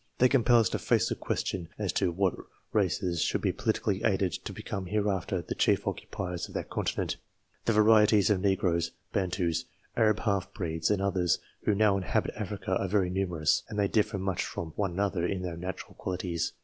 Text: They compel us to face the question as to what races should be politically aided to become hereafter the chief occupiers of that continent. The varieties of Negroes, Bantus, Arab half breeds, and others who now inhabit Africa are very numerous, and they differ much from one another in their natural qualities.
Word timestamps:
They 0.17 0.29
compel 0.29 0.57
us 0.57 0.69
to 0.69 0.79
face 0.79 1.09
the 1.09 1.15
question 1.15 1.69
as 1.77 1.93
to 1.93 2.11
what 2.11 2.33
races 2.73 3.21
should 3.21 3.41
be 3.41 3.51
politically 3.51 4.03
aided 4.03 4.31
to 4.45 4.51
become 4.51 4.87
hereafter 4.87 5.43
the 5.43 5.53
chief 5.53 5.87
occupiers 5.87 6.47
of 6.47 6.55
that 6.55 6.71
continent. 6.71 7.17
The 7.65 7.73
varieties 7.73 8.31
of 8.31 8.41
Negroes, 8.41 8.93
Bantus, 9.13 9.65
Arab 9.95 10.21
half 10.21 10.51
breeds, 10.55 10.89
and 10.89 11.03
others 11.03 11.37
who 11.65 11.75
now 11.75 11.97
inhabit 11.97 12.33
Africa 12.35 12.75
are 12.79 12.87
very 12.87 13.11
numerous, 13.11 13.61
and 13.69 13.77
they 13.77 13.87
differ 13.87 14.17
much 14.17 14.43
from 14.43 14.73
one 14.75 14.93
another 14.93 15.23
in 15.23 15.43
their 15.43 15.55
natural 15.55 15.93
qualities. 15.93 16.53